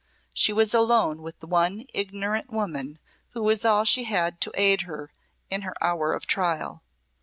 [0.33, 2.97] She was alone with the one ignorant woman
[3.33, 5.11] who was all she had to aid her
[5.51, 6.81] in her hour of trial.